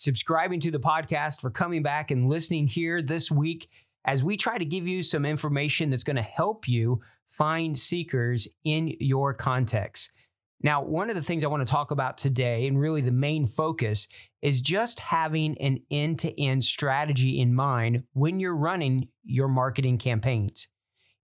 subscribing 0.00 0.60
to 0.60 0.70
the 0.70 0.80
podcast, 0.80 1.40
for 1.40 1.50
coming 1.50 1.82
back 1.82 2.10
and 2.10 2.28
listening 2.28 2.66
here 2.66 3.02
this 3.02 3.30
week 3.30 3.68
as 4.06 4.24
we 4.24 4.36
try 4.36 4.56
to 4.56 4.64
give 4.64 4.88
you 4.88 5.02
some 5.02 5.26
information 5.26 5.90
that's 5.90 6.04
going 6.04 6.16
to 6.16 6.22
help 6.22 6.66
you 6.66 7.00
find 7.26 7.78
seekers 7.78 8.48
in 8.64 8.96
your 8.98 9.34
context. 9.34 10.10
Now, 10.62 10.82
one 10.82 11.10
of 11.10 11.16
the 11.16 11.22
things 11.22 11.44
I 11.44 11.48
want 11.48 11.66
to 11.66 11.70
talk 11.70 11.90
about 11.90 12.16
today, 12.18 12.66
and 12.66 12.80
really 12.80 13.02
the 13.02 13.12
main 13.12 13.46
focus, 13.46 14.08
is 14.40 14.62
just 14.62 15.00
having 15.00 15.56
an 15.58 15.80
end 15.90 16.18
to 16.20 16.42
end 16.42 16.64
strategy 16.64 17.38
in 17.38 17.54
mind 17.54 18.04
when 18.14 18.40
you're 18.40 18.56
running 18.56 19.08
your 19.24 19.48
marketing 19.48 19.98
campaigns 19.98 20.68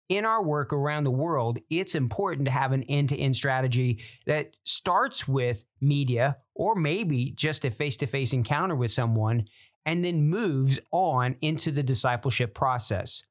in 0.09 0.25
our 0.25 0.43
work 0.43 0.73
around 0.73 1.05
the 1.05 1.11
world, 1.11 1.59
it's 1.71 1.95
important 1.95 2.47
to 2.47 2.51
have 2.51 2.73
an 2.73 2.85
end 2.85 3.09
to 3.11 3.19
end 3.19 3.35
strategy 3.35 4.03
that 4.27 4.57
starts 4.65 5.27
with 5.27 5.65
media 5.81 6.37
or 6.55 6.75
maybe 6.75 7.33
just 7.33 7.65
a 7.65 7.71
face 7.71 7.97
to 7.99 8.07
face 8.07 8.33
encounter 8.33 8.75
with 8.75 8.91
someone 8.91 9.47
and 9.85 10.05
then 10.05 10.29
moves 10.29 10.79
on 10.93 11.37
into 11.41 11.71
the 11.71 11.83
discipleship 11.83 12.55
process. 12.55 13.23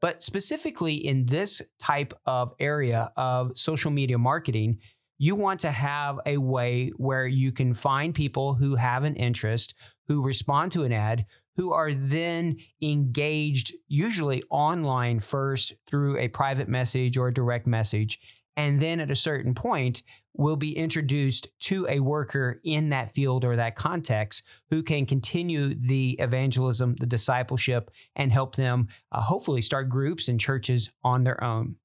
But 0.00 0.22
specifically 0.22 0.94
in 0.94 1.26
this 1.26 1.62
type 1.80 2.12
of 2.26 2.52
area 2.60 3.12
of 3.16 3.56
social 3.58 3.90
media 3.90 4.18
marketing, 4.18 4.78
you 5.18 5.34
want 5.34 5.60
to 5.60 5.70
have 5.70 6.18
a 6.26 6.36
way 6.36 6.90
where 6.96 7.26
you 7.26 7.52
can 7.52 7.74
find 7.74 8.14
people 8.14 8.54
who 8.54 8.74
have 8.74 9.04
an 9.04 9.16
interest, 9.16 9.74
who 10.08 10.22
respond 10.22 10.72
to 10.72 10.84
an 10.84 10.92
ad, 10.92 11.26
who 11.56 11.72
are 11.72 11.94
then 11.94 12.56
engaged 12.82 13.72
usually 13.88 14.42
online 14.50 15.20
first 15.20 15.72
through 15.88 16.18
a 16.18 16.28
private 16.28 16.68
message 16.68 17.16
or 17.16 17.28
a 17.28 17.34
direct 17.34 17.66
message. 17.66 18.20
And 18.58 18.80
then 18.80 19.00
at 19.00 19.10
a 19.10 19.16
certain 19.16 19.54
point, 19.54 20.02
will 20.38 20.56
be 20.56 20.76
introduced 20.76 21.48
to 21.60 21.86
a 21.88 22.00
worker 22.00 22.60
in 22.64 22.90
that 22.90 23.12
field 23.12 23.44
or 23.44 23.56
that 23.56 23.74
context 23.74 24.42
who 24.70 24.82
can 24.82 25.06
continue 25.06 25.74
the 25.74 26.16
evangelism, 26.20 26.94
the 26.96 27.06
discipleship, 27.06 27.90
and 28.14 28.32
help 28.32 28.54
them 28.54 28.88
uh, 29.12 29.20
hopefully 29.20 29.62
start 29.62 29.88
groups 29.88 30.28
and 30.28 30.40
churches 30.40 30.90
on 31.02 31.24
their 31.24 31.42
own. 31.42 31.76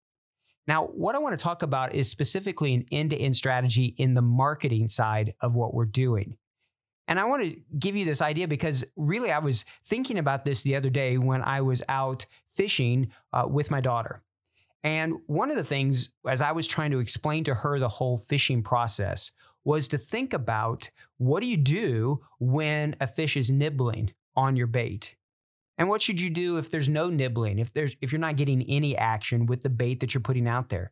Now, 0.67 0.85
what 0.85 1.15
I 1.15 1.19
want 1.19 1.37
to 1.37 1.43
talk 1.43 1.63
about 1.63 1.95
is 1.95 2.09
specifically 2.09 2.73
an 2.73 2.85
end 2.91 3.09
to 3.11 3.17
end 3.17 3.35
strategy 3.35 3.95
in 3.97 4.13
the 4.13 4.21
marketing 4.21 4.87
side 4.87 5.33
of 5.41 5.55
what 5.55 5.73
we're 5.73 5.85
doing. 5.85 6.37
And 7.07 7.19
I 7.19 7.25
want 7.25 7.43
to 7.43 7.59
give 7.77 7.95
you 7.95 8.05
this 8.05 8.21
idea 8.21 8.47
because 8.47 8.85
really 8.95 9.31
I 9.31 9.39
was 9.39 9.65
thinking 9.83 10.17
about 10.17 10.45
this 10.45 10.63
the 10.63 10.75
other 10.75 10.89
day 10.89 11.17
when 11.17 11.41
I 11.41 11.61
was 11.61 11.83
out 11.89 12.25
fishing 12.49 13.11
uh, 13.33 13.45
with 13.49 13.71
my 13.71 13.81
daughter. 13.81 14.21
And 14.83 15.15
one 15.27 15.51
of 15.51 15.57
the 15.57 15.63
things, 15.63 16.11
as 16.27 16.41
I 16.41 16.53
was 16.53 16.67
trying 16.67 16.91
to 16.91 16.99
explain 16.99 17.43
to 17.45 17.53
her 17.53 17.79
the 17.79 17.87
whole 17.87 18.17
fishing 18.17 18.63
process, 18.63 19.31
was 19.63 19.87
to 19.89 19.97
think 19.97 20.33
about 20.33 20.89
what 21.17 21.41
do 21.41 21.47
you 21.47 21.57
do 21.57 22.21
when 22.39 22.95
a 22.99 23.07
fish 23.07 23.37
is 23.37 23.49
nibbling 23.49 24.13
on 24.35 24.55
your 24.55 24.67
bait? 24.67 25.15
And 25.81 25.89
what 25.89 25.99
should 26.03 26.21
you 26.21 26.29
do 26.29 26.59
if 26.59 26.69
there's 26.69 26.87
no 26.87 27.09
nibbling, 27.09 27.57
if 27.57 27.73
there's 27.73 27.95
if 28.01 28.11
you're 28.11 28.19
not 28.19 28.35
getting 28.35 28.61
any 28.69 28.95
action 28.95 29.47
with 29.47 29.63
the 29.63 29.69
bait 29.69 29.99
that 30.01 30.13
you're 30.13 30.21
putting 30.21 30.47
out 30.47 30.69
there? 30.69 30.91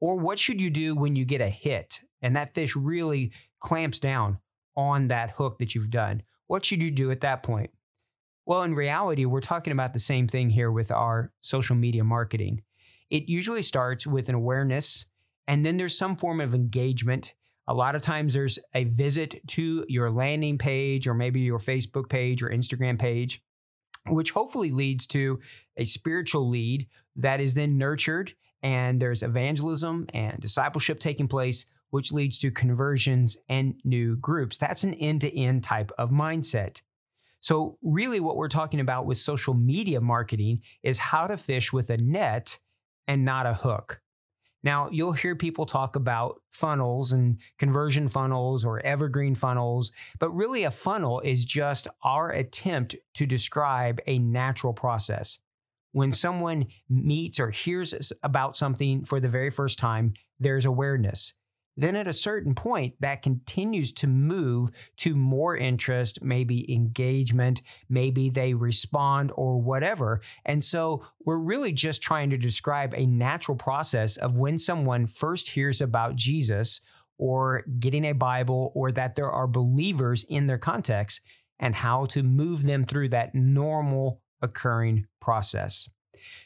Or 0.00 0.16
what 0.16 0.38
should 0.38 0.58
you 0.58 0.70
do 0.70 0.94
when 0.94 1.16
you 1.16 1.26
get 1.26 1.42
a 1.42 1.50
hit 1.50 2.00
and 2.22 2.34
that 2.34 2.54
fish 2.54 2.74
really 2.74 3.32
clamps 3.60 4.00
down 4.00 4.38
on 4.74 5.08
that 5.08 5.32
hook 5.32 5.58
that 5.58 5.74
you've 5.74 5.90
done. 5.90 6.22
What 6.46 6.64
should 6.64 6.82
you 6.82 6.90
do 6.90 7.10
at 7.10 7.20
that 7.20 7.42
point? 7.42 7.70
Well, 8.44 8.62
in 8.62 8.74
reality, 8.74 9.24
we're 9.24 9.40
talking 9.40 9.72
about 9.72 9.92
the 9.92 9.98
same 9.98 10.28
thing 10.28 10.50
here 10.50 10.70
with 10.70 10.92
our 10.92 11.32
social 11.40 11.74
media 11.74 12.04
marketing. 12.04 12.62
It 13.10 13.28
usually 13.28 13.62
starts 13.62 14.06
with 14.06 14.28
an 14.28 14.34
awareness, 14.34 15.06
and 15.46 15.64
then 15.64 15.76
there's 15.76 15.98
some 15.98 16.16
form 16.16 16.40
of 16.40 16.54
engagement. 16.54 17.34
A 17.66 17.74
lot 17.74 17.96
of 17.96 18.02
times 18.02 18.34
there's 18.34 18.58
a 18.74 18.84
visit 18.84 19.34
to 19.48 19.84
your 19.88 20.10
landing 20.10 20.58
page 20.58 21.08
or 21.08 21.14
maybe 21.14 21.40
your 21.40 21.58
Facebook 21.58 22.08
page 22.08 22.42
or 22.42 22.50
Instagram 22.50 22.98
page, 22.98 23.42
which 24.08 24.30
hopefully 24.30 24.70
leads 24.70 25.06
to 25.08 25.40
a 25.76 25.84
spiritual 25.84 26.48
lead 26.48 26.86
that 27.16 27.40
is 27.40 27.54
then 27.54 27.78
nurtured, 27.78 28.34
and 28.62 29.00
there's 29.00 29.22
evangelism 29.22 30.06
and 30.12 30.38
discipleship 30.40 30.98
taking 30.98 31.28
place 31.28 31.66
which 31.90 32.12
leads 32.12 32.38
to 32.38 32.50
conversions 32.50 33.36
and 33.48 33.80
new 33.84 34.16
groups. 34.16 34.58
That's 34.58 34.84
an 34.84 34.94
end 34.94 35.20
to 35.22 35.38
end 35.38 35.64
type 35.64 35.92
of 35.98 36.10
mindset. 36.10 36.82
So, 37.40 37.78
really, 37.80 38.18
what 38.18 38.36
we're 38.36 38.48
talking 38.48 38.80
about 38.80 39.06
with 39.06 39.18
social 39.18 39.54
media 39.54 40.00
marketing 40.00 40.62
is 40.82 40.98
how 40.98 41.26
to 41.28 41.36
fish 41.36 41.72
with 41.72 41.90
a 41.90 41.96
net 41.96 42.58
and 43.06 43.24
not 43.24 43.46
a 43.46 43.54
hook. 43.54 44.00
Now, 44.66 44.88
you'll 44.90 45.12
hear 45.12 45.36
people 45.36 45.64
talk 45.64 45.94
about 45.94 46.42
funnels 46.50 47.12
and 47.12 47.38
conversion 47.56 48.08
funnels 48.08 48.64
or 48.64 48.84
evergreen 48.84 49.36
funnels, 49.36 49.92
but 50.18 50.30
really, 50.32 50.64
a 50.64 50.72
funnel 50.72 51.20
is 51.20 51.44
just 51.44 51.86
our 52.02 52.30
attempt 52.30 52.96
to 53.14 53.26
describe 53.26 54.00
a 54.08 54.18
natural 54.18 54.72
process. 54.72 55.38
When 55.92 56.10
someone 56.10 56.66
meets 56.90 57.38
or 57.38 57.50
hears 57.50 58.12
about 58.24 58.56
something 58.56 59.04
for 59.04 59.20
the 59.20 59.28
very 59.28 59.50
first 59.50 59.78
time, 59.78 60.14
there's 60.40 60.66
awareness 60.66 61.32
then 61.76 61.96
at 61.96 62.08
a 62.08 62.12
certain 62.12 62.54
point, 62.54 62.94
that 63.00 63.22
continues 63.22 63.92
to 63.94 64.06
move 64.06 64.70
to 64.98 65.14
more 65.14 65.56
interest, 65.56 66.22
maybe 66.22 66.72
engagement, 66.72 67.62
maybe 67.88 68.30
they 68.30 68.54
respond 68.54 69.32
or 69.34 69.60
whatever. 69.60 70.22
And 70.44 70.64
so 70.64 71.04
we're 71.24 71.38
really 71.38 71.72
just 71.72 72.02
trying 72.02 72.30
to 72.30 72.38
describe 72.38 72.94
a 72.94 73.06
natural 73.06 73.56
process 73.56 74.16
of 74.16 74.36
when 74.36 74.58
someone 74.58 75.06
first 75.06 75.50
hears 75.50 75.80
about 75.80 76.16
Jesus 76.16 76.80
or 77.18 77.64
getting 77.78 78.06
a 78.06 78.12
Bible 78.12 78.72
or 78.74 78.92
that 78.92 79.16
there 79.16 79.30
are 79.30 79.46
believers 79.46 80.24
in 80.28 80.46
their 80.46 80.58
context 80.58 81.20
and 81.58 81.74
how 81.74 82.06
to 82.06 82.22
move 82.22 82.64
them 82.64 82.84
through 82.84 83.08
that 83.10 83.34
normal 83.34 84.20
occurring 84.42 85.06
process. 85.20 85.88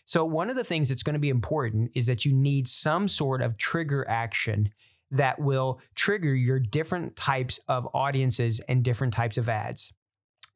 So, 0.04 0.24
one 0.24 0.50
of 0.50 0.56
the 0.56 0.64
things 0.64 0.88
that's 0.88 1.02
going 1.02 1.14
to 1.14 1.20
be 1.20 1.28
important 1.28 1.92
is 1.94 2.06
that 2.06 2.24
you 2.24 2.32
need 2.32 2.68
some 2.68 3.08
sort 3.08 3.42
of 3.42 3.56
trigger 3.56 4.06
action 4.08 4.70
that 5.10 5.38
will 5.38 5.80
trigger 5.94 6.34
your 6.34 6.58
different 6.58 7.16
types 7.16 7.60
of 7.68 7.88
audiences 7.94 8.60
and 8.68 8.82
different 8.82 9.12
types 9.12 9.38
of 9.38 9.48
ads. 9.48 9.92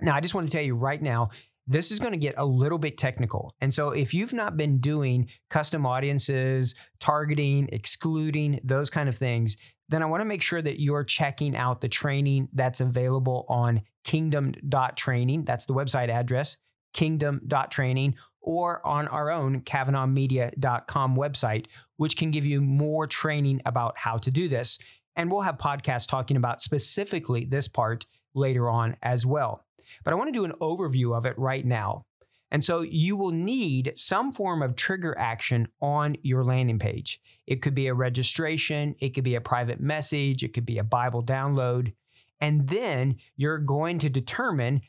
Now, 0.01 0.15
I 0.15 0.21
just 0.21 0.35
want 0.35 0.49
to 0.49 0.57
tell 0.57 0.65
you 0.65 0.75
right 0.75 1.01
now, 1.01 1.31
this 1.67 1.91
is 1.91 1.99
going 1.99 2.13
to 2.13 2.19
get 2.19 2.35
a 2.37 2.45
little 2.45 2.79
bit 2.79 2.99
technical. 2.99 3.55
And 3.61 3.73
so, 3.73 3.91
if 3.91 4.13
you've 4.13 4.33
not 4.33 4.57
been 4.57 4.79
doing 4.79 5.29
custom 5.49 5.87
audiences, 5.87 6.75
targeting, 7.01 7.69
excluding, 7.73 8.61
those 8.63 8.91
kind 8.91 9.09
of 9.09 9.17
things, 9.17 9.57
then 9.89 10.03
I 10.03 10.07
want 10.07 10.21
to 10.21 10.27
make 10.27 10.43
sure 10.43 10.63
that 10.63 10.81
you're 10.81 11.05
checking 11.05 11.57
out 11.57 11.81
the 11.81 11.89
training 11.89 12.49
that's 12.53 12.81
available 12.81 13.45
on 13.49 13.83
kingdom.training. 14.05 15.45
That's 15.45 15.67
the 15.67 15.75
website 15.75 16.09
address, 16.09 16.57
kingdom.training, 16.95 18.17
or 18.41 18.87
on 18.87 19.07
our 19.09 19.31
own 19.31 19.61
kavanahmedia.com 19.61 21.17
website, 21.17 21.67
which 21.97 22.17
can 22.17 22.31
give 22.31 22.47
you 22.47 22.61
more 22.61 23.07
training 23.07 23.61
about 23.67 23.99
how 23.99 24.17
to 24.17 24.31
do 24.31 24.49
this. 24.49 24.79
And 25.17 25.31
we'll 25.31 25.43
have 25.43 25.59
podcasts 25.59 26.09
talking 26.09 26.37
about 26.37 26.61
specifically 26.61 27.45
this 27.45 27.69
part 27.69 28.07
later 28.35 28.69
on 28.69 28.97
as 29.03 29.25
well. 29.25 29.65
But 30.05 30.13
I 30.13 30.17
want 30.17 30.29
to 30.29 30.39
do 30.39 30.45
an 30.45 30.55
overview 30.61 31.17
of 31.17 31.27
it 31.27 31.39
right 31.39 31.65
now. 31.65 32.05
And 32.51 32.63
so 32.63 32.83
you 32.83 33.17
will 33.17 33.33
need 33.33 33.93
some 33.97 34.33
form 34.33 34.63
of 34.63 34.77
trigger 34.77 35.17
action 35.19 35.69
on 35.81 36.17
your 36.23 36.45
landing 36.45 36.79
page. 36.79 37.21
It 37.47 37.63
could 37.63 37.75
be 37.75 37.89
a 37.89 37.95
registration, 37.95 38.95
it 39.01 39.11
could 39.11 39.25
be 39.25 39.35
a 39.35 39.41
private 39.41 39.81
message, 39.81 40.45
it 40.45 40.53
could 40.53 40.67
be 40.67 40.79
a 40.79 40.85
Bible 40.85 41.23
download. 41.23 41.95
And 42.41 42.69
then 42.69 43.17
you're 43.37 43.59
going 43.59 43.99
to 44.01 44.09
determine 44.11 44.83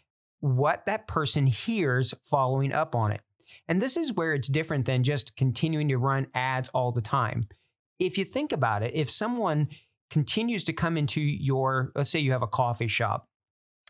what 0.46 0.86
that 0.86 1.08
person 1.08 1.48
hears 1.48 2.14
following 2.22 2.72
up 2.72 2.94
on 2.94 3.12
it. 3.12 3.22
And 3.68 3.82
this 3.82 3.98
is 3.98 4.14
where 4.14 4.34
it's 4.34 4.48
different 4.48 4.86
than 4.86 5.02
just 5.02 5.36
continuing 5.36 5.88
to 5.88 5.98
run 5.98 6.28
ads 6.36 6.70
all 6.70 6.92
the 6.92 7.02
time. 7.02 7.48
If 8.00 8.18
you 8.18 8.26
think 8.26 8.52
about 8.52 8.84
it, 8.84 8.92
if 8.94 9.10
someone 9.10 9.70
continues 10.12 10.64
to 10.66 10.74
come 10.74 10.98
into 10.98 11.20
your, 11.20 11.92
let's 11.96 12.12
say 12.12 12.20
you 12.20 12.32
have 12.32 12.44
a 12.44 12.48
coffee 12.48 12.88
shop, 12.88 13.28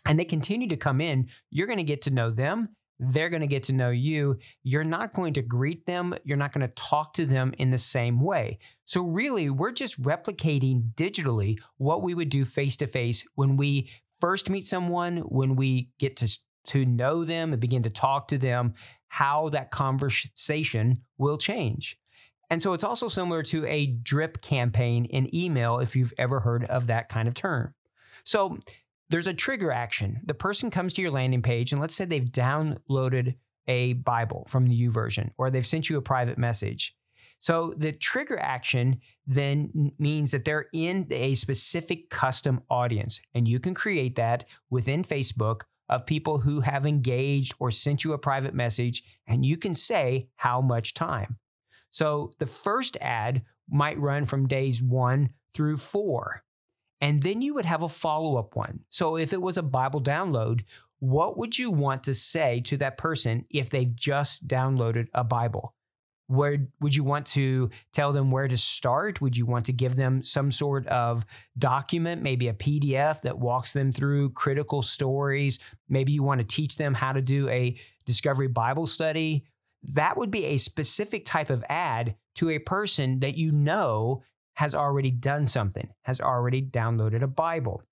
and 0.06 0.18
they 0.18 0.24
continue 0.24 0.70
to 0.70 0.78
come 0.78 1.02
in, 1.02 1.28
you're 1.50 1.68
going 1.68 1.78
to 1.78 1.84
get 1.84 2.04
to 2.04 2.12
know 2.12 2.30
them. 2.30 2.70
They're 3.00 3.30
going 3.30 3.42
to 3.42 3.48
get 3.48 3.64
to 3.64 3.74
know 3.74 3.90
you. 3.90 4.38
You're 4.64 4.86
not 4.86 5.14
going 5.14 5.34
to 5.34 5.42
greet 5.42 5.86
them. 5.86 6.14
You're 6.24 6.38
not 6.38 6.54
going 6.54 6.66
to 6.66 6.74
talk 6.76 7.14
to 7.16 7.26
them 7.26 7.54
in 7.58 7.72
the 7.72 7.78
same 7.78 8.22
way. 8.22 8.60
So, 8.86 9.02
really, 9.02 9.50
we're 9.50 9.72
just 9.72 10.02
replicating 10.02 10.94
digitally 10.94 11.58
what 11.78 12.02
we 12.02 12.14
would 12.14 12.30
do 12.30 12.46
face 12.46 12.78
to 12.78 12.88
face 12.88 13.26
when 13.36 13.58
we 13.58 13.90
first 14.26 14.50
meet 14.50 14.66
someone, 14.66 15.18
when 15.18 15.56
we 15.56 15.92
get 16.00 16.16
to, 16.16 16.40
to 16.66 16.84
know 16.84 17.24
them 17.24 17.54
and 17.54 17.62
begin 17.62 17.84
to 17.84 17.92
talk 17.92 18.28
to 18.28 18.40
them, 18.40 18.74
how 19.08 19.50
that 19.50 19.70
conversation 19.70 21.00
will 21.20 21.38
change. 21.38 21.96
And 22.50 22.60
so 22.60 22.74
it's 22.74 22.84
also 22.84 23.08
similar 23.08 23.44
to 23.44 23.64
a 23.68 23.86
drip 23.86 24.42
campaign 24.42 25.06
in 25.06 25.34
email, 25.36 25.78
if 25.78 25.96
you've 25.96 26.12
ever 26.18 26.40
heard 26.40 26.66
of 26.66 26.88
that 26.88 27.08
kind 27.08 27.28
of 27.28 27.36
term. 27.36 27.76
So 28.24 28.58
there's 29.12 29.28
a 29.28 29.34
trigger 29.36 29.72
action. 29.72 30.22
The 30.26 30.34
person 30.34 30.72
comes 30.72 30.94
to 30.94 31.04
your 31.04 31.12
landing 31.12 31.44
page, 31.44 31.72
and 31.72 31.80
let's 31.80 31.94
say 31.94 32.06
they've 32.06 32.24
downloaded 32.24 33.36
a 33.68 33.94
Bible 33.94 34.48
from 34.50 34.66
the 34.66 34.88
YouVersion, 34.88 35.34
or 35.38 35.52
they've 35.52 35.68
sent 35.68 35.88
you 35.88 35.98
a 35.98 36.02
private 36.02 36.40
message. 36.40 36.96
So 37.40 37.74
the 37.78 37.92
trigger 37.92 38.40
action 38.40 39.02
then 39.28 39.92
means 40.00 40.32
that 40.32 40.46
they're 40.46 40.68
in 40.74 41.08
a 41.12 41.36
specific 41.36 42.10
custom 42.10 42.62
audience, 42.70 43.22
and 43.34 43.48
you 43.48 43.60
can 43.60 43.74
create 43.74 44.16
that 44.16 44.46
within 44.70 45.04
Facebook 45.04 45.62
of 45.88 46.06
people 46.06 46.40
who 46.40 46.62
have 46.62 46.86
engaged 46.86 47.54
or 47.60 47.70
sent 47.70 48.04
you 48.04 48.14
a 48.14 48.18
private 48.18 48.56
message, 48.56 49.04
and 49.28 49.46
you 49.46 49.58
can 49.58 49.74
say 49.74 50.28
how 50.36 50.60
much 50.62 50.96
time. 50.96 51.38
So 51.92 52.32
the 52.40 52.48
first 52.48 52.98
ad 53.00 53.44
might 53.70 54.00
run 54.00 54.26
from 54.26 54.48
days 54.48 54.82
one 54.82 55.30
through 55.54 55.78
four. 55.78 56.44
And 57.02 57.22
then 57.22 57.42
you 57.42 57.54
would 57.54 57.66
have 57.66 57.84
a 57.84 57.90
follow 57.90 58.38
up 58.38 58.56
one. 58.56 58.80
So 58.90 59.18
if 59.18 59.34
it 59.34 59.42
was 59.42 59.58
a 59.58 59.64
Bible 59.64 60.02
download, 60.02 60.62
what 61.00 61.38
would 61.38 61.60
you 61.60 61.70
want 61.70 62.04
to 62.06 62.16
say 62.16 62.62
to 62.62 62.78
that 62.78 62.98
person 62.98 63.46
if 63.52 63.70
they've 63.70 63.96
just 63.96 64.48
downloaded 64.48 65.08
a 65.14 65.24
Bible? 65.24 65.75
Where 66.28 66.68
would 66.80 66.96
you 66.96 67.04
want 67.04 67.28
to 67.28 67.70
tell 67.94 68.12
them 68.12 68.32
where 68.32 68.48
to 68.48 68.58
start? 68.58 69.22
Would 69.22 69.38
you 69.38 69.46
want 69.46 69.66
to 69.68 69.74
give 69.74 69.96
them 69.96 70.24
some 70.24 70.52
sort 70.52 70.88
of 70.88 71.26
document, 71.58 72.24
maybe 72.24 72.48
a 72.48 72.54
PDF 72.54 73.22
that 73.22 73.38
walks 73.38 73.74
them 73.74 73.92
through 73.92 74.32
critical 74.32 74.82
stories? 74.82 75.60
Maybe 75.88 76.12
you 76.12 76.24
want 76.24 76.40
to 76.40 76.48
teach 76.48 76.78
them 76.78 76.94
how 76.94 77.14
to 77.14 77.22
do 77.22 77.48
a 77.50 77.78
discovery 78.06 78.48
Bible 78.48 78.88
study 78.88 79.46
that 79.94 80.18
would 80.18 80.32
be 80.32 80.46
a 80.46 80.58
specific 80.58 81.26
type 81.26 81.50
of 81.50 81.64
ad 81.70 82.16
to 82.36 82.50
a 82.50 82.60
person 82.60 83.20
that 83.20 83.38
you 83.38 83.52
know 83.52 84.24
has 84.56 84.74
already 84.74 85.12
done 85.12 85.46
something, 85.46 85.90
has 86.04 86.22
already 86.22 86.62
downloaded 86.62 87.22
a 87.22 87.28
Bible. 87.28 87.84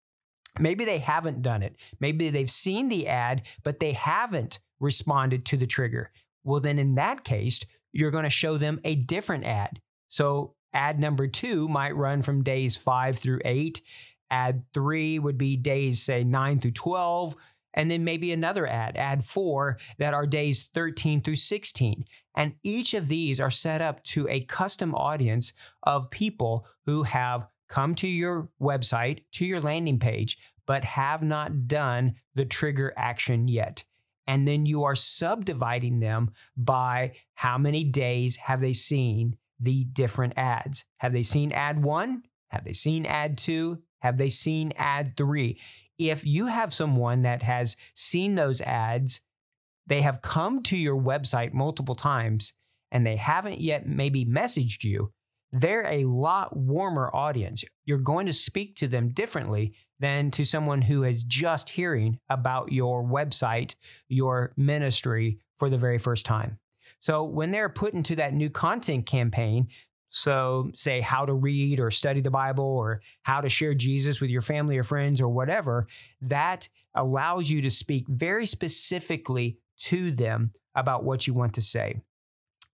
Maybe 0.59 0.85
they 0.85 0.99
haven't 0.99 1.41
done 1.41 1.63
it. 1.63 1.75
Maybe 1.99 2.29
they've 2.29 2.49
seen 2.49 2.87
the 2.87 3.07
ad, 3.07 3.43
but 3.63 3.79
they 3.79 3.93
haven't 3.93 4.59
responded 4.79 5.45
to 5.47 5.57
the 5.57 5.67
trigger. 5.67 6.11
Well, 6.43 6.59
then 6.59 6.79
in 6.79 6.95
that 6.95 7.23
case, 7.23 7.61
you're 7.93 8.11
going 8.11 8.25
to 8.25 8.29
show 8.29 8.57
them 8.57 8.81
a 8.83 8.95
different 8.95 9.45
ad. 9.45 9.79
So, 10.09 10.55
ad 10.73 10.99
number 10.99 11.27
two 11.27 11.69
might 11.69 11.95
run 11.95 12.21
from 12.21 12.43
days 12.43 12.75
five 12.75 13.17
through 13.17 13.41
eight. 13.45 13.81
Ad 14.29 14.63
three 14.73 15.19
would 15.19 15.37
be 15.37 15.55
days, 15.55 16.01
say, 16.01 16.23
nine 16.23 16.59
through 16.59 16.71
12 16.71 17.35
and 17.73 17.89
then 17.89 18.03
maybe 18.03 18.31
another 18.31 18.67
ad, 18.67 18.95
ad 18.97 19.25
four, 19.25 19.79
that 19.97 20.13
are 20.13 20.27
days 20.27 20.69
13 20.73 21.21
through 21.21 21.35
16. 21.35 22.05
And 22.35 22.53
each 22.63 22.93
of 22.93 23.07
these 23.07 23.39
are 23.39 23.49
set 23.49 23.81
up 23.81 24.03
to 24.05 24.27
a 24.29 24.41
custom 24.41 24.93
audience 24.95 25.53
of 25.83 26.11
people 26.11 26.67
who 26.85 27.03
have 27.03 27.47
come 27.67 27.95
to 27.95 28.07
your 28.07 28.49
website, 28.61 29.23
to 29.33 29.45
your 29.45 29.61
landing 29.61 29.99
page, 29.99 30.37
but 30.65 30.83
have 30.83 31.23
not 31.23 31.67
done 31.67 32.15
the 32.35 32.45
trigger 32.45 32.93
action 32.95 33.47
yet. 33.47 33.83
And 34.27 34.47
then 34.47 34.65
you 34.65 34.83
are 34.85 34.95
subdividing 34.95 35.99
them 35.99 36.31
by 36.55 37.13
how 37.35 37.57
many 37.57 37.83
days 37.83 38.37
have 38.37 38.61
they 38.61 38.73
seen 38.73 39.37
the 39.59 39.83
different 39.85 40.33
ads. 40.37 40.85
Have 40.97 41.13
they 41.13 41.23
seen 41.23 41.51
ad 41.51 41.83
one? 41.83 42.23
Have 42.49 42.63
they 42.63 42.73
seen 42.73 43.05
ad 43.05 43.37
two? 43.37 43.79
Have 43.99 44.17
they 44.17 44.29
seen 44.29 44.73
ad 44.77 45.15
three? 45.17 45.59
if 45.97 46.25
you 46.25 46.47
have 46.47 46.73
someone 46.73 47.21
that 47.21 47.43
has 47.43 47.77
seen 47.93 48.35
those 48.35 48.61
ads, 48.61 49.21
they 49.87 50.01
have 50.01 50.21
come 50.21 50.63
to 50.63 50.77
your 50.77 50.99
website 50.99 51.53
multiple 51.53 51.95
times 51.95 52.53
and 52.91 53.05
they 53.05 53.15
haven't 53.15 53.59
yet 53.59 53.87
maybe 53.87 54.25
messaged 54.25 54.83
you, 54.83 55.11
they're 55.51 55.85
a 55.85 56.05
lot 56.05 56.55
warmer 56.55 57.11
audience. 57.13 57.63
You're 57.85 57.99
going 57.99 58.25
to 58.25 58.33
speak 58.33 58.75
to 58.77 58.87
them 58.87 59.09
differently 59.09 59.73
than 60.03 60.31
to 60.31 60.45
someone 60.45 60.81
who 60.81 61.05
is 61.05 61.23
just 61.23 61.69
hearing 61.69 62.19
about 62.29 62.73
your 62.73 63.01
website, 63.01 63.75
your 64.09 64.51
ministry 64.57 65.39
for 65.55 65.69
the 65.69 65.77
very 65.77 65.97
first 65.97 66.25
time. 66.25 66.59
So 66.99 67.23
when 67.23 67.51
they're 67.51 67.69
put 67.69 67.93
into 67.93 68.17
that 68.17 68.33
new 68.33 68.49
content 68.49 69.05
campaign, 69.05 69.69
so, 70.15 70.69
say 70.75 71.01
how 71.01 71.25
to 71.25 71.33
read 71.33 71.79
or 71.79 71.89
study 71.89 72.21
the 72.21 72.29
Bible 72.29 72.65
or 72.65 73.01
how 73.23 73.41
to 73.41 73.49
share 73.49 73.73
Jesus 73.73 74.21
with 74.21 74.29
your 74.29 74.43
family 74.43 74.77
or 74.77 74.83
friends 74.83 75.19
or 75.19 75.27
whatever, 75.27 75.87
that 76.21 76.69
allows 76.93 77.49
you 77.49 77.63
to 77.63 77.71
speak 77.71 78.05
very 78.07 78.45
specifically 78.45 79.57
to 79.79 80.11
them 80.11 80.51
about 80.75 81.03
what 81.03 81.25
you 81.25 81.33
want 81.33 81.55
to 81.55 81.63
say. 81.63 81.99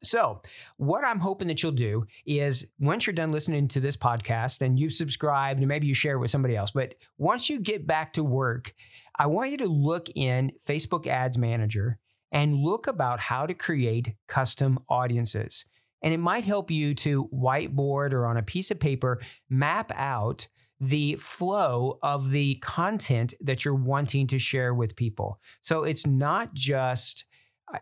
So, 0.02 0.42
what 0.78 1.04
I'm 1.04 1.20
hoping 1.20 1.50
that 1.50 1.62
you'll 1.62 1.74
do 1.74 2.06
is 2.26 2.68
once 2.80 3.06
you're 3.06 3.14
done 3.14 3.32
listening 3.32 3.68
to 3.70 3.80
this 3.80 3.98
podcast 3.98 4.62
and 4.62 4.80
you've 4.80 4.94
subscribed 4.94 5.60
and 5.60 5.68
maybe 5.68 5.88
you 5.88 5.94
share 5.94 6.16
it 6.16 6.20
with 6.20 6.32
somebody 6.32 6.56
else, 6.56 6.72
but 6.72 6.96
once 7.18 7.50
you 7.50 7.60
get 7.60 7.86
back 7.86 8.14
to 8.14 8.24
work, 8.24 8.74
I 9.18 9.28
want 9.28 9.52
you 9.52 9.58
to 9.58 9.68
look 9.68 10.08
in 10.16 10.54
Facebook 10.66 11.06
Ads 11.06 11.38
Manager 11.38 12.00
and 12.32 12.56
look 12.56 12.88
about 12.88 13.20
how 13.20 13.46
to 13.46 13.54
create 13.54 14.16
custom 14.28 14.80
audiences. 14.90 15.66
And 16.02 16.14
it 16.14 16.20
might 16.20 16.46
help 16.46 16.72
you 16.72 16.94
to 16.96 17.28
whiteboard 17.28 18.14
or 18.14 18.26
on 18.26 18.38
a 18.38 18.44
piece 18.44 18.72
of 18.72 18.80
paper 18.80 19.20
map 19.50 19.92
out 19.96 20.48
the 20.80 21.16
flow 21.16 22.00
of 22.02 22.32
the 22.32 22.56
content 22.56 23.34
that 23.42 23.66
you're 23.66 23.76
wanting 23.76 24.28
to 24.28 24.40
share 24.40 24.74
with 24.74 24.96
people. 24.96 25.40
So 25.60 25.84
it's 25.84 26.08
not 26.08 26.54
just 26.54 27.26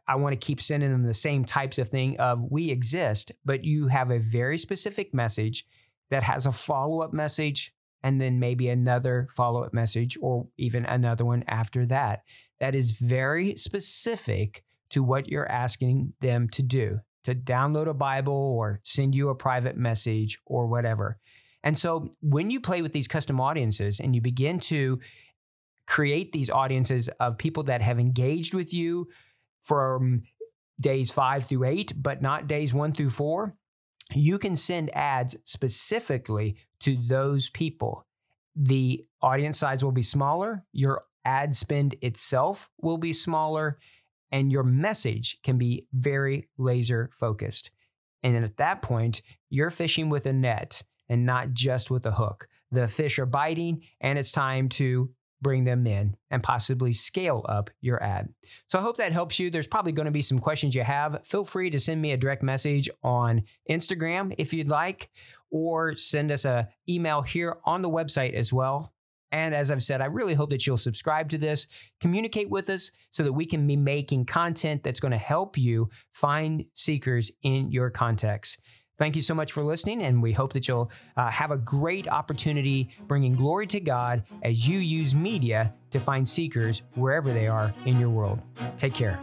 I 0.07 0.16
want 0.16 0.34
to 0.34 0.45
keep 0.45 0.62
sending 0.62 0.92
them 0.92 1.04
the 1.04 1.13
same 1.13 1.45
types 1.45 1.78
of 1.78 1.89
thing 1.89 2.19
of 2.19 2.42
we 2.50 2.69
exist, 2.72 3.31
but 3.45 3.63
you 3.63 3.88
have 3.88 4.12
a 4.12 4.19
very 4.19 4.57
specific 4.57 5.13
message 5.13 5.66
that 6.10 6.24
has 6.24 6.45
a 6.45 6.51
follow-up 6.51 7.13
message 7.13 7.74
and 8.04 8.22
then 8.22 8.39
maybe 8.39 8.69
another 8.69 9.28
follow-up 9.36 9.74
message 9.74 10.18
or 10.22 10.48
even 10.57 10.86
another 10.86 11.25
one 11.25 11.44
after 11.48 11.86
that. 11.86 12.24
That 12.60 12.75
is 12.75 12.92
very 12.92 13.56
specific 13.56 14.63
to 14.89 15.04
what 15.04 15.30
you're 15.30 15.50
asking 15.50 16.13
them 16.22 16.50
to 16.50 16.63
do 16.63 17.00
to 17.24 17.36
download 17.36 17.88
a 17.88 17.94
Bible 17.94 18.33
or 18.33 18.80
send 18.83 19.13
you 19.13 19.30
a 19.30 19.36
private 19.36 19.75
message 19.75 20.40
or 20.45 20.68
whatever. 20.68 21.18
And 21.62 21.78
so 21.78 22.10
when 22.22 22.50
you 22.50 22.62
play 22.62 22.81
with 22.81 22.94
these 22.94 23.07
custom 23.07 23.42
audiences 23.42 24.00
and 24.00 24.16
you 24.16 24.22
begin 24.22 24.60
to 24.62 25.00
create 25.86 26.31
these 26.31 26.50
audiences 26.50 27.10
of 27.19 27.38
people 27.38 27.63
that 27.63 27.81
have 27.81 28.00
engaged 28.00 28.54
with 28.54 28.74
you 28.74 29.10
from 29.68 30.24
days 30.80 31.12
five 31.12 31.45
through 31.45 31.66
eight, 31.66 31.92
but 31.97 32.21
not 32.21 32.47
days 32.47 32.74
one 32.74 32.94
through 32.94 33.09
four, 33.09 33.56
you 34.14 34.40
can 34.40 34.56
send 34.56 34.95
ads 34.95 35.36
specifically 35.44 36.56
to 36.80 36.97
those 37.07 37.50
people. 37.50 38.06
The 38.56 39.06
audience 39.21 39.59
size 39.59 39.83
will 39.83 39.92
be 39.92 40.04
smaller, 40.04 40.64
your 40.71 41.04
ad 41.26 41.56
spend 41.56 41.95
itself 42.02 42.69
will 42.81 42.97
be 42.97 43.12
smaller, 43.12 43.78
and 44.31 44.52
your 44.52 44.64
message 44.64 45.38
can 45.44 45.57
be 45.57 45.86
very 45.94 46.47
laser 46.57 47.09
focused. 47.14 47.71
And 48.24 48.33
then 48.33 48.44
at 48.44 48.57
that 48.57 48.81
point, 48.81 49.21
you're 49.50 49.69
fishing 49.69 50.09
with 50.09 50.26
a 50.26 50.33
net 50.33 50.81
and 51.09 51.26
not 51.26 51.54
just 51.54 51.92
with 51.92 52.06
a 52.06 52.12
hook. 52.12 52.47
The 52.71 52.88
fish 52.88 53.19
are 53.19 53.26
biting, 53.26 53.83
and 54.02 54.18
it's 54.18 54.31
time 54.31 54.69
to 54.69 55.09
bring 55.42 55.64
them 55.64 55.86
in 55.86 56.16
and 56.32 56.42
possibly 56.42 56.94
scale 56.94 57.46
up 57.48 57.70
your 57.82 58.02
ad. 58.02 58.30
So 58.68 58.80
I 58.80 58.82
hope 58.82 58.98
that 58.98 59.12
helps 59.12 59.40
you. 59.40 59.50
There's 59.50 59.68
probably 59.68 59.92
going 59.92 60.06
to 60.06 60.12
be 60.12 60.22
some 60.22 60.40
questions 60.40 60.74
you 60.74 60.84
have. 60.84 61.26
Feel 61.26 61.46
free 61.46 61.70
to 61.70 61.80
send 61.80 62.02
me 62.02 62.12
a 62.12 62.18
direct 62.18 62.44
message 62.44 62.90
on 63.04 63.44
Instagram 63.70 64.34
if 64.38 64.54
you'd 64.54 64.70
like, 64.70 65.10
or 65.52 65.96
send 65.96 66.32
us 66.32 66.46
a 66.46 66.70
email 66.90 67.22
here 67.22 67.58
on 67.66 67.82
the 67.82 67.90
website 67.90 68.34
as 68.34 68.52
well. 68.52 68.94
And 69.32 69.54
as 69.54 69.72
I've 69.72 69.84
said, 69.84 70.02
I 70.02 70.06
really 70.06 70.34
hope 70.34 70.52
that 70.52 70.66
you'll 70.66 70.78
subscribe 70.78 71.30
to 71.30 71.38
this, 71.38 71.68
communicate 72.00 72.50
with 72.50 72.70
us 72.70 72.92
so 73.10 73.24
that 73.24 73.34
we 73.34 73.46
can 73.46 73.68
be 73.68 73.76
making 73.76 74.26
content 74.26 74.84
that's 74.84 75.02
going 75.02 75.12
to 75.12 75.18
help 75.18 75.58
you 75.58 75.90
find 76.14 76.66
seekers 76.74 77.30
in 77.44 77.72
your 77.72 77.90
context. 77.90 78.58
Thank 78.97 79.16
you 79.16 79.21
so 79.21 79.35
much 79.35 79.51
for 79.51 79.63
listening, 79.63 80.01
and 80.01 80.23
we 80.23 80.33
hope 80.33 80.54
that 80.54 80.68
you'll 80.68 80.89
uh, 81.18 81.30
have 81.30 81.51
a 81.51 81.57
great 81.57 82.07
opportunity 82.07 82.89
bringing 83.07 83.35
glory 83.35 83.68
to 83.68 83.80
God 83.80 84.23
as 84.42 84.68
you 84.68 84.80
use 84.80 85.13
media 85.13 85.73
to 85.92 85.99
find 85.99 86.27
seekers 86.27 86.81
wherever 86.95 87.31
they 87.31 87.47
are 87.47 87.71
in 87.85 87.99
your 87.99 88.09
world. 88.09 88.42
Take 88.75 88.95
care. 88.95 89.19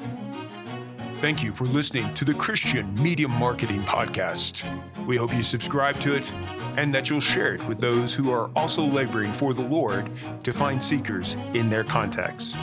Thank 1.19 1.43
you 1.43 1.53
for 1.53 1.65
listening 1.65 2.13
to 2.15 2.25
the 2.25 2.35
Christian 2.35 2.95
Media 2.95 3.27
Marketing 3.29 3.83
Podcast. 3.83 4.65
We 5.07 5.17
hope 5.17 5.35
you 5.35 5.43
subscribe 5.43 5.99
to 6.01 6.15
it 6.15 6.33
and 6.77 6.95
that 6.95 7.11
you'll 7.11 7.21
share 7.21 7.55
it 7.55 7.67
with 7.67 7.79
those 7.79 8.15
who 8.15 8.33
are 8.33 8.51
also 8.57 8.85
laboring 8.85 9.33
for 9.33 9.55
the 9.55 9.63
Lord 9.63 10.11
to 10.45 10.53
find 10.53 10.83
seekers 10.83 11.37
in 11.55 11.69
their 11.69 11.85
contexts. 11.85 12.57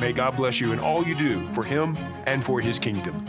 May 0.00 0.12
God 0.12 0.36
bless 0.36 0.60
you 0.60 0.72
in 0.72 0.80
all 0.80 1.04
you 1.04 1.14
do 1.14 1.46
for 1.48 1.64
Him 1.64 1.96
and 2.26 2.44
for 2.44 2.60
His 2.60 2.78
kingdom. 2.78 3.26